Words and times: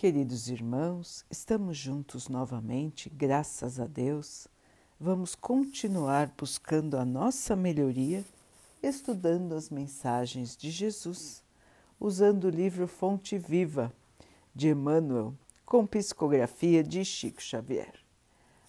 Queridos 0.00 0.48
irmãos, 0.48 1.26
estamos 1.30 1.76
juntos 1.76 2.26
novamente, 2.26 3.10
graças 3.10 3.78
a 3.78 3.86
Deus. 3.86 4.48
Vamos 4.98 5.34
continuar 5.34 6.32
buscando 6.38 6.96
a 6.96 7.04
nossa 7.04 7.54
melhoria, 7.54 8.24
estudando 8.82 9.54
as 9.54 9.68
mensagens 9.68 10.56
de 10.56 10.70
Jesus, 10.70 11.44
usando 12.00 12.44
o 12.44 12.48
livro 12.48 12.88
Fonte 12.88 13.36
Viva 13.36 13.92
de 14.54 14.70
Emmanuel, 14.70 15.34
com 15.66 15.86
psicografia 15.86 16.82
de 16.82 17.04
Chico 17.04 17.42
Xavier. 17.42 17.92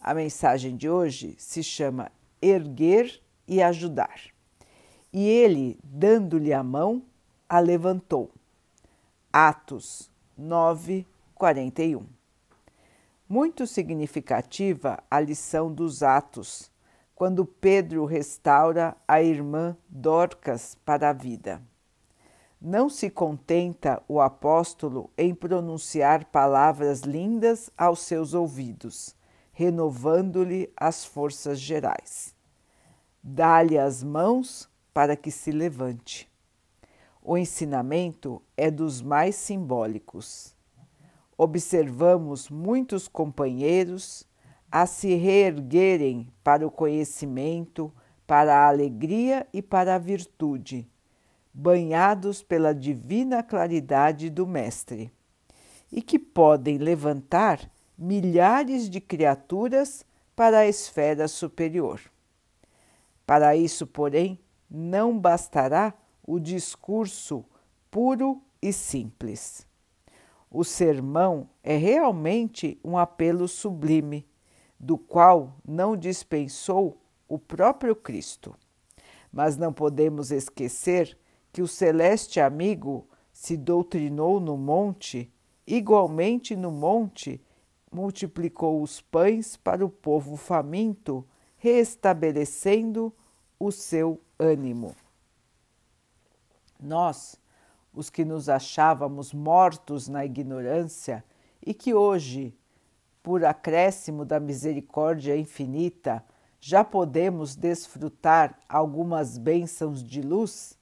A 0.00 0.14
mensagem 0.14 0.76
de 0.76 0.88
hoje 0.88 1.34
se 1.38 1.60
chama 1.60 2.08
Erguer 2.40 3.20
e 3.48 3.60
Ajudar. 3.60 4.20
E 5.12 5.26
ele, 5.26 5.76
dando-lhe 5.82 6.52
a 6.52 6.62
mão, 6.62 7.02
a 7.48 7.58
levantou. 7.58 8.30
Atos 9.32 10.08
9, 10.38 11.04
41. 11.36 12.06
Muito 13.28 13.66
significativa 13.66 15.02
a 15.10 15.20
lição 15.20 15.70
dos 15.72 16.02
Atos, 16.02 16.70
quando 17.14 17.44
Pedro 17.44 18.06
restaura 18.06 18.96
a 19.06 19.22
irmã 19.22 19.76
Dorcas 19.86 20.74
para 20.84 21.10
a 21.10 21.12
vida. 21.12 21.60
Não 22.58 22.88
se 22.88 23.10
contenta 23.10 24.02
o 24.08 24.18
apóstolo 24.18 25.10
em 25.16 25.34
pronunciar 25.34 26.24
palavras 26.26 27.00
lindas 27.00 27.70
aos 27.76 28.00
seus 28.00 28.32
ouvidos, 28.32 29.14
renovando-lhe 29.52 30.72
as 30.74 31.04
forças 31.04 31.60
gerais. 31.60 32.34
Dá-lhe 33.22 33.78
as 33.78 34.02
mãos 34.02 34.70
para 34.94 35.14
que 35.14 35.30
se 35.30 35.50
levante. 35.50 36.30
O 37.22 37.36
ensinamento 37.36 38.40
é 38.56 38.70
dos 38.70 39.02
mais 39.02 39.34
simbólicos 39.34 40.55
observamos 41.36 42.48
muitos 42.48 43.08
companheiros 43.08 44.26
a 44.70 44.86
se 44.86 45.14
reerguerem 45.14 46.32
para 46.42 46.66
o 46.66 46.70
conhecimento, 46.70 47.92
para 48.26 48.56
a 48.56 48.68
alegria 48.68 49.46
e 49.52 49.62
para 49.62 49.94
a 49.94 49.98
virtude, 49.98 50.88
banhados 51.52 52.42
pela 52.42 52.74
divina 52.74 53.42
claridade 53.42 54.28
do 54.28 54.46
Mestre, 54.46 55.12
e 55.90 56.02
que 56.02 56.18
podem 56.18 56.78
levantar 56.78 57.70
milhares 57.96 58.90
de 58.90 59.00
criaturas 59.00 60.04
para 60.34 60.58
a 60.58 60.66
esfera 60.66 61.28
superior. 61.28 62.00
Para 63.24 63.56
isso, 63.56 63.86
porém, 63.86 64.38
não 64.70 65.18
bastará 65.18 65.94
o 66.22 66.38
discurso 66.38 67.44
puro 67.90 68.42
e 68.60 68.72
simples. 68.72 69.66
O 70.58 70.64
sermão 70.64 71.50
é 71.62 71.76
realmente 71.76 72.80
um 72.82 72.96
apelo 72.96 73.46
sublime, 73.46 74.26
do 74.80 74.96
qual 74.96 75.54
não 75.62 75.94
dispensou 75.94 76.96
o 77.28 77.38
próprio 77.38 77.94
Cristo. 77.94 78.56
Mas 79.30 79.58
não 79.58 79.70
podemos 79.70 80.30
esquecer 80.30 81.18
que 81.52 81.60
o 81.60 81.68
celeste 81.68 82.40
amigo 82.40 83.06
se 83.34 83.54
doutrinou 83.54 84.40
no 84.40 84.56
monte, 84.56 85.30
igualmente 85.66 86.56
no 86.56 86.70
monte 86.70 87.38
multiplicou 87.92 88.80
os 88.80 89.02
pães 89.02 89.58
para 89.58 89.84
o 89.84 89.90
povo 89.90 90.38
faminto, 90.38 91.22
restabelecendo 91.58 93.12
o 93.60 93.70
seu 93.70 94.18
ânimo. 94.38 94.96
Nós, 96.80 97.38
os 97.96 98.10
que 98.10 98.26
nos 98.26 98.50
achávamos 98.50 99.32
mortos 99.32 100.06
na 100.06 100.22
ignorância 100.22 101.24
e 101.64 101.72
que 101.72 101.94
hoje, 101.94 102.54
por 103.22 103.42
acréscimo 103.42 104.22
da 104.22 104.38
misericórdia 104.38 105.34
infinita, 105.34 106.22
já 106.60 106.84
podemos 106.84 107.56
desfrutar 107.56 108.58
algumas 108.68 109.38
bênçãos 109.38 110.04
de 110.04 110.20
luz, 110.20 110.78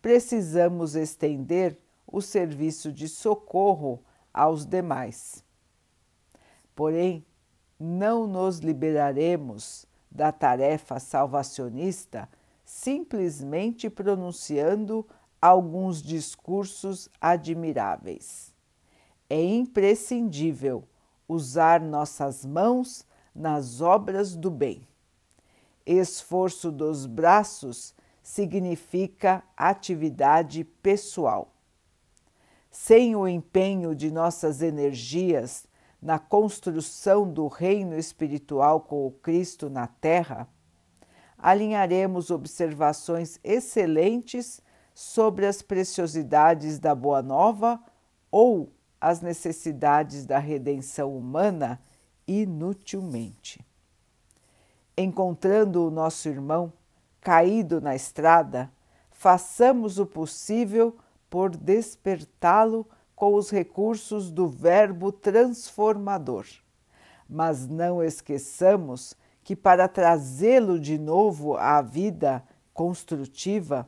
precisamos 0.00 0.96
estender 0.96 1.78
o 2.06 2.22
serviço 2.22 2.90
de 2.90 3.08
socorro 3.08 4.02
aos 4.32 4.64
demais. 4.64 5.44
Porém, 6.74 7.26
não 7.78 8.26
nos 8.26 8.60
liberaremos 8.60 9.86
da 10.10 10.32
tarefa 10.32 10.98
salvacionista 10.98 12.26
simplesmente 12.64 13.90
pronunciando 13.90 15.06
alguns 15.40 16.02
discursos 16.02 17.08
admiráveis. 17.20 18.54
É 19.30 19.42
imprescindível 19.42 20.84
usar 21.28 21.80
nossas 21.80 22.44
mãos 22.44 23.06
nas 23.34 23.80
obras 23.80 24.34
do 24.34 24.50
bem. 24.50 24.86
Esforço 25.86 26.72
dos 26.72 27.06
braços 27.06 27.94
significa 28.22 29.42
atividade 29.56 30.64
pessoal. 30.64 31.54
Sem 32.70 33.16
o 33.16 33.26
empenho 33.26 33.94
de 33.94 34.10
nossas 34.10 34.60
energias 34.60 35.66
na 36.00 36.18
construção 36.18 37.30
do 37.30 37.46
reino 37.48 37.96
espiritual 37.98 38.80
com 38.80 39.06
o 39.06 39.10
Cristo 39.10 39.68
na 39.68 39.86
Terra, 39.86 40.48
alinharemos 41.36 42.30
observações 42.30 43.38
excelentes 43.42 44.60
sobre 44.98 45.46
as 45.46 45.62
preciosidades 45.62 46.80
da 46.80 46.92
Boa 46.92 47.22
Nova 47.22 47.80
ou 48.32 48.72
as 49.00 49.20
necessidades 49.20 50.26
da 50.26 50.40
redenção 50.40 51.16
humana 51.16 51.80
inutilmente. 52.26 53.64
Encontrando 54.96 55.86
o 55.86 55.90
nosso 55.92 56.28
irmão 56.28 56.72
caído 57.20 57.80
na 57.80 57.94
estrada, 57.94 58.68
façamos 59.12 60.00
o 60.00 60.04
possível 60.04 60.96
por 61.30 61.54
despertá-lo 61.54 62.84
com 63.14 63.34
os 63.34 63.50
recursos 63.50 64.32
do 64.32 64.48
Verbo 64.48 65.12
transformador. 65.12 66.44
Mas 67.30 67.68
não 67.68 68.02
esqueçamos 68.02 69.14
que 69.44 69.54
para 69.54 69.86
trazê-lo 69.86 70.76
de 70.76 70.98
novo 70.98 71.56
à 71.56 71.80
vida 71.80 72.42
construtiva, 72.74 73.86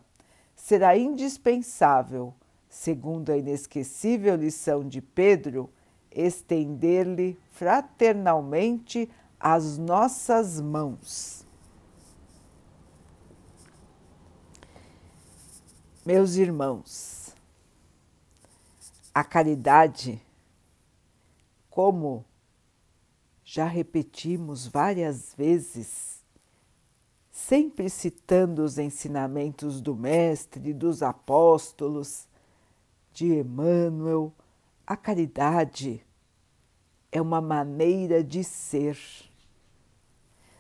será 0.63 0.97
indispensável, 0.97 2.35
segundo 2.69 3.33
a 3.33 3.37
inesquecível 3.37 4.37
lição 4.37 4.87
de 4.87 5.01
Pedro, 5.01 5.71
estender-lhe 6.11 7.39
fraternalmente 7.51 9.11
as 9.39 9.79
nossas 9.79 10.61
mãos. 10.61 11.45
Meus 16.05 16.37
irmãos, 16.37 17.35
a 19.15 19.25
caridade, 19.25 20.21
como 21.69 22.25
já 23.43 23.65
repetimos 23.65 24.67
várias 24.67 25.35
vezes, 25.35 26.20
sempre 27.47 27.89
citando 27.89 28.63
os 28.63 28.79
ensinamentos 28.79 29.81
do 29.81 29.97
Mestre, 29.97 30.73
dos 30.75 31.03
apóstolos, 31.03 32.29
de 33.13 33.41
Emmanuel, 33.41 34.33
a 34.87 34.97
caridade 34.97 36.05
é 37.11 37.21
uma 37.21 37.41
maneira 37.41 38.23
de 38.23 38.45
ser. 38.45 38.97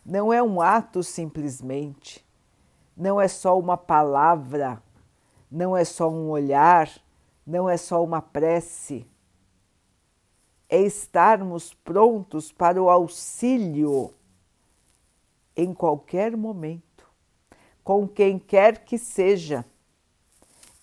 Não 0.04 0.32
é 0.32 0.42
um 0.42 0.60
ato 0.60 1.02
simplesmente, 1.04 2.26
não 2.96 3.20
é 3.20 3.28
só 3.28 3.58
uma 3.58 3.76
palavra, 3.76 4.82
não 5.50 5.76
é 5.76 5.84
só 5.84 6.10
um 6.10 6.30
olhar, 6.30 6.90
não 7.46 7.68
é 7.68 7.76
só 7.76 8.02
uma 8.02 8.22
prece. 8.22 9.06
É 10.68 10.80
estarmos 10.80 11.74
prontos 11.74 12.50
para 12.50 12.82
o 12.82 12.88
auxílio 12.88 14.14
em 15.56 15.74
qualquer 15.74 16.36
momento, 16.36 17.08
com 17.82 18.06
quem 18.06 18.38
quer 18.38 18.84
que 18.84 18.98
seja, 18.98 19.64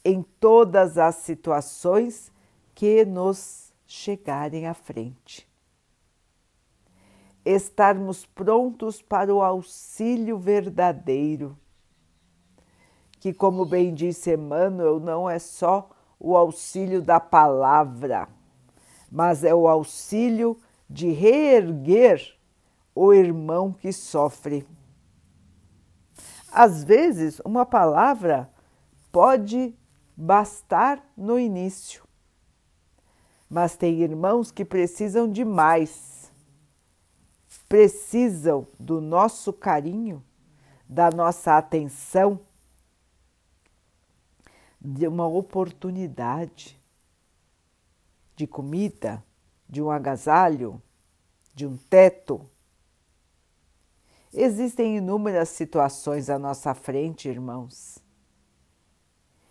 em 0.04 0.22
todas 0.40 0.98
as 0.98 1.16
situações 1.16 2.32
que 2.74 3.04
nos 3.04 3.74
chegarem 3.86 4.68
à 4.68 4.74
frente. 4.74 5.48
Estarmos 7.44 8.26
prontos 8.26 9.02
para 9.02 9.34
o 9.34 9.42
auxílio 9.42 10.38
verdadeiro, 10.38 11.58
que, 13.20 13.34
como 13.34 13.66
bem 13.66 13.94
disse 13.94 14.34
Emmanuel, 14.34 15.00
não 15.00 15.30
é 15.30 15.40
só 15.40 15.90
o 16.20 16.36
auxílio 16.38 17.02
da 17.02 17.20
palavra, 17.20 18.28
mas 19.12 19.44
é 19.44 19.54
o 19.54 19.68
auxílio 19.68 20.58
de 20.90 21.10
reerguer 21.10 22.37
o 22.98 23.14
irmão 23.14 23.72
que 23.72 23.94
sofre. 23.94 24.66
Às 26.52 26.84
vezes, 26.84 27.40
uma 27.46 27.66
palavra 27.66 28.52
pode 29.12 29.76
bastar 30.16 31.04
no 31.16 31.38
início, 31.38 32.04
Mas 33.50 33.78
tem 33.78 34.02
irmãos 34.02 34.52
que 34.52 34.66
precisam 34.66 35.32
de 35.32 35.46
mais, 35.46 36.30
precisam 37.70 38.68
do 38.78 39.00
nosso 39.00 39.54
carinho, 39.54 40.22
da 40.90 41.10
nossa 41.10 41.56
atenção, 41.58 42.42
de 44.82 45.08
uma 45.08 45.26
oportunidade 45.26 46.78
de 48.36 48.46
comida, 48.46 49.24
de 49.70 49.82
um 49.82 49.90
agasalho, 49.90 50.82
de 51.54 51.66
um 51.66 51.78
teto. 51.78 52.42
Existem 54.34 54.98
inúmeras 54.98 55.50
situações 55.50 56.30
à 56.30 56.38
nossa 56.38 56.74
frente, 56.74 57.30
irmãos, 57.30 57.98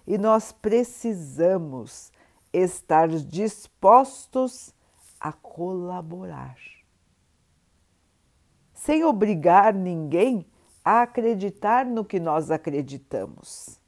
e 0.06 0.18
nós 0.18 0.52
precisamos 0.52 2.12
estar 2.52 3.08
dispostos 3.08 4.74
a 5.18 5.32
colaborar, 5.32 6.56
sem 8.72 9.04
obrigar 9.04 9.74
ninguém 9.74 10.46
a 10.84 11.02
acreditar 11.02 11.84
no 11.84 12.04
que 12.04 12.20
nós 12.20 12.50
acreditamos. 12.50 13.80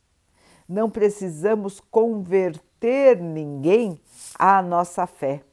Não 0.69 0.91
precisamos 0.91 1.81
converter 1.81 3.21
ninguém 3.21 4.01
à 4.37 4.61
nossa 4.61 5.07
fé. 5.07 5.45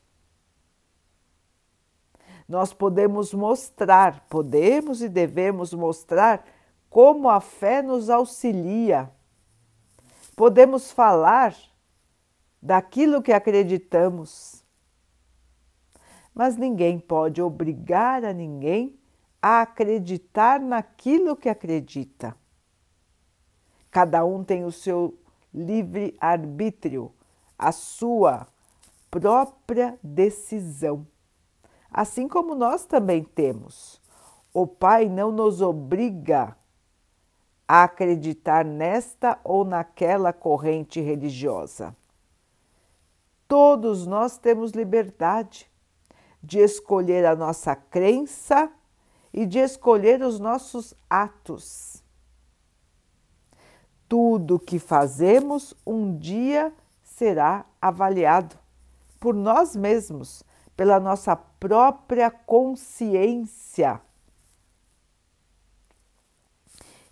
Nós 2.47 2.73
podemos 2.73 3.33
mostrar, 3.33 4.25
podemos 4.29 5.01
e 5.01 5.09
devemos 5.09 5.73
mostrar 5.73 6.45
como 6.89 7.29
a 7.29 7.41
fé 7.41 7.81
nos 7.81 8.09
auxilia. 8.09 9.11
Podemos 10.35 10.91
falar 10.91 11.55
daquilo 12.61 13.21
que 13.21 13.33
acreditamos. 13.33 14.63
Mas 16.33 16.55
ninguém 16.57 16.99
pode 16.99 17.41
obrigar 17.41 18.23
a 18.23 18.33
ninguém 18.33 18.99
a 19.41 19.61
acreditar 19.61 20.59
naquilo 20.59 21.35
que 21.35 21.49
acredita. 21.49 22.35
Cada 23.89 24.25
um 24.25 24.43
tem 24.43 24.65
o 24.65 24.71
seu 24.71 25.17
livre 25.53 26.17
arbítrio, 26.19 27.11
a 27.57 27.71
sua 27.71 28.47
própria 29.09 29.97
decisão. 30.03 31.07
Assim 31.97 32.27
como 32.27 32.53
nós 32.55 32.85
também 32.85 33.23
temos. 33.23 34.01
O 34.53 34.67
Pai 34.67 35.07
não 35.07 35.31
nos 35.31 35.61
obriga 35.61 36.53
a 37.65 37.83
acreditar 37.83 38.65
nesta 38.65 39.39
ou 39.45 39.63
naquela 39.63 40.33
corrente 40.33 40.99
religiosa. 40.99 41.95
Todos 43.47 44.05
nós 44.05 44.37
temos 44.37 44.73
liberdade 44.73 45.71
de 46.43 46.59
escolher 46.59 47.25
a 47.25 47.33
nossa 47.33 47.77
crença 47.77 48.69
e 49.33 49.45
de 49.45 49.59
escolher 49.59 50.21
os 50.21 50.37
nossos 50.37 50.93
atos. 51.09 52.03
Tudo 54.09 54.59
que 54.59 54.79
fazemos 54.79 55.73
um 55.87 56.17
dia 56.17 56.73
será 57.01 57.65
avaliado 57.81 58.57
por 59.17 59.33
nós 59.33 59.77
mesmos, 59.77 60.43
pela 60.75 60.99
nossa 60.99 61.35
própria 61.35 62.29
consciência 62.29 64.01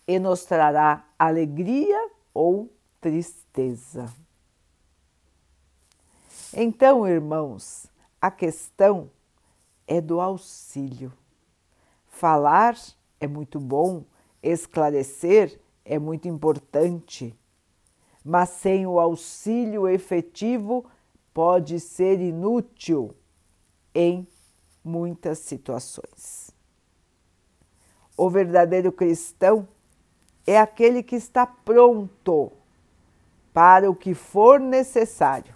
e 0.08 0.20
nos 0.20 0.44
trará 0.44 1.06
alegria 1.18 2.10
ou 2.34 2.70
tristeza. 3.00 4.14
Então, 6.54 7.08
irmãos, 7.08 7.88
a 8.22 8.30
questão 8.30 9.10
é 9.88 10.02
do 10.02 10.20
auxílio. 10.20 11.12
Falar 12.08 12.78
é 13.20 13.28
muito 13.28 13.60
bom, 13.60 14.04
esclarecer 14.42 15.60
é 15.86 15.98
muito 15.98 16.28
importante, 16.28 17.36
mas 18.24 18.50
sem 18.50 18.86
o 18.86 19.00
auxílio 19.00 19.88
efetivo 19.88 20.86
pode 21.34 21.80
ser 21.80 22.20
inútil 22.20 23.16
em 23.94 24.28
muitas 24.84 25.40
situações. 25.40 26.52
O 28.18 28.30
verdadeiro 28.30 28.92
cristão 28.92 29.68
é 30.46 30.60
aquele 30.60 31.02
que 31.02 31.16
está 31.16 31.48
pronto 31.48 32.52
para 33.54 33.90
o 33.90 33.96
que 33.96 34.14
for 34.14 34.60
necessário. 34.60 35.56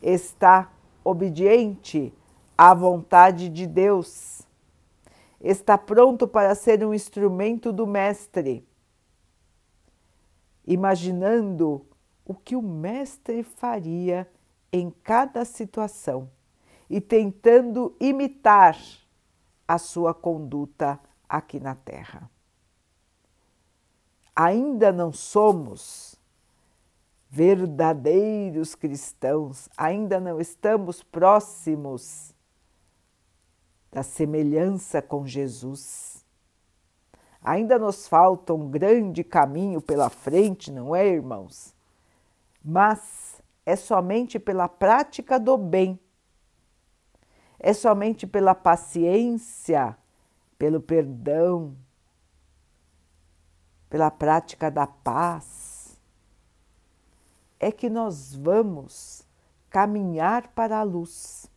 Está 0.00 0.72
obediente 1.04 2.12
à 2.56 2.72
vontade 2.74 3.48
de 3.48 3.66
Deus, 3.66 4.42
está 5.40 5.76
pronto 5.76 6.26
para 6.26 6.54
ser 6.54 6.84
um 6.84 6.94
instrumento 6.94 7.72
do 7.72 7.86
Mestre, 7.86 8.66
imaginando 10.66 11.84
o 12.24 12.34
que 12.34 12.54
o 12.54 12.62
Mestre 12.62 13.42
faria 13.42 14.28
em 14.72 14.90
cada 14.90 15.44
situação 15.44 16.28
e 16.88 17.00
tentando 17.00 17.94
imitar 18.00 18.78
a 19.66 19.78
sua 19.78 20.14
conduta 20.14 20.98
aqui 21.28 21.60
na 21.60 21.74
Terra. 21.74 22.30
Ainda 24.34 24.92
não 24.92 25.12
somos 25.12 26.16
verdadeiros 27.28 28.74
cristãos, 28.74 29.68
ainda 29.76 30.18
não 30.18 30.40
estamos 30.40 31.02
próximos 31.02 32.34
da 33.92 34.02
semelhança 34.02 35.02
com 35.02 35.26
Jesus. 35.26 36.24
Ainda 37.42 37.78
nos 37.78 38.08
falta 38.08 38.54
um 38.54 38.70
grande 38.70 39.22
caminho 39.22 39.80
pela 39.80 40.08
frente, 40.08 40.70
não 40.72 40.94
é, 40.94 41.06
irmãos? 41.06 41.74
Mas 42.64 43.42
é 43.64 43.76
somente 43.76 44.38
pela 44.38 44.68
prática 44.68 45.38
do 45.38 45.56
bem, 45.56 45.98
é 47.58 47.72
somente 47.72 48.26
pela 48.26 48.54
paciência, 48.54 49.96
pelo 50.58 50.80
perdão, 50.80 51.76
pela 53.88 54.10
prática 54.10 54.70
da 54.70 54.86
paz, 54.86 55.98
é 57.58 57.72
que 57.72 57.90
nós 57.90 58.34
vamos 58.34 59.26
caminhar 59.70 60.48
para 60.48 60.78
a 60.78 60.82
luz. 60.82 61.50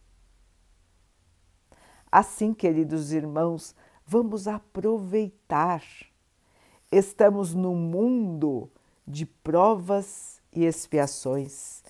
Assim, 2.12 2.54
queridos 2.54 3.14
irmãos, 3.14 3.76
vamos 4.06 4.48
aproveitar. 4.48 5.84
Estamos 6.92 7.54
no 7.54 7.74
mundo 7.76 8.70
de 9.08 9.26
provas 9.26 10.42
e 10.52 10.66
expiações. 10.66 11.84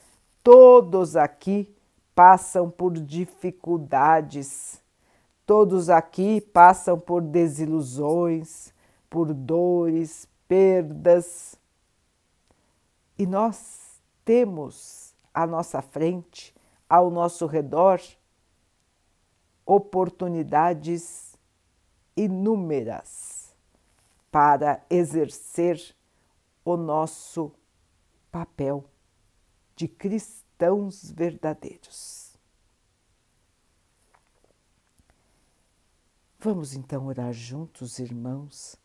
Todos 0.44 1.16
aqui 1.16 1.74
passam 2.16 2.70
por 2.70 2.94
dificuldades, 2.94 4.82
todos 5.46 5.90
aqui 5.90 6.42
passam 6.42 7.00
por 7.00 7.22
desilusões, 7.22 8.74
por 9.10 9.34
dores, 9.34 10.28
perdas. 10.48 11.56
E 13.18 13.26
nós 13.26 14.02
temos 14.24 15.14
à 15.34 15.46
nossa 15.48 15.82
frente, 15.82 16.54
ao 16.90 17.10
nosso 17.10 17.46
redor, 17.46 18.02
oportunidades 19.66 21.38
inúmeras 22.16 23.56
para 24.32 24.84
exercer 24.90 25.96
o 26.64 26.78
nosso 26.78 27.52
papel 28.32 28.86
de 29.76 29.88
cristãos 30.62 31.12
verdadeiros. 31.12 32.38
Vamos 36.40 36.76
então 36.76 37.08
orar 37.08 37.34
juntos, 37.34 37.98
irmãos, 37.98 38.76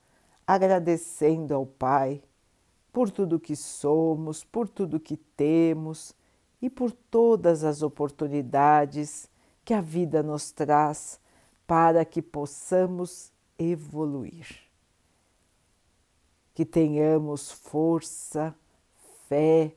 agradecendo 0.46 1.54
ao 1.54 1.66
Pai 1.66 2.22
por 2.92 3.10
tudo 3.10 3.38
que 3.38 3.54
somos, 3.54 4.42
por 4.42 4.68
tudo 4.68 4.98
que 4.98 5.18
temos 5.18 6.14
e 6.62 6.70
por 6.70 6.92
todas 6.92 7.62
as 7.62 7.82
oportunidades 7.82 9.28
que 9.62 9.74
a 9.74 9.80
vida 9.82 10.22
nos 10.22 10.50
traz 10.50 11.20
para 11.66 12.06
que 12.06 12.22
possamos 12.22 13.30
evoluir. 13.58 14.46
Que 16.54 16.64
tenhamos 16.64 17.52
força, 17.52 18.54
fé 19.28 19.76